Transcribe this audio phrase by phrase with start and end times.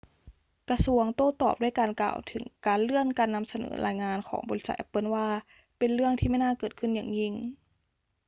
[0.69, 5.27] กระทรวงโต้ตอบด้วยการกล่าวถึงการเลื่อนการนำเสนอรายงานของบริษัทแอปเปิลว่า
[5.77, 7.33] เป็นเรื่องที่ไม่น่าเกิดขึ้นอย่างยิ่ง